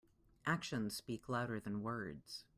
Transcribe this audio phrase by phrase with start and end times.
[0.47, 2.43] Actions speak louder than words.